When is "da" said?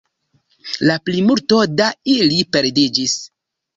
1.81-1.91